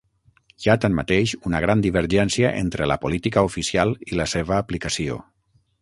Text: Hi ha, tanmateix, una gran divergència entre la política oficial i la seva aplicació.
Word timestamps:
Hi 0.61 0.69
ha, 0.71 0.75
tanmateix, 0.85 1.33
una 1.51 1.61
gran 1.67 1.83
divergència 1.87 2.53
entre 2.65 2.89
la 2.93 2.99
política 3.05 3.47
oficial 3.53 3.97
i 4.11 4.21
la 4.23 4.31
seva 4.37 4.61
aplicació. 4.63 5.25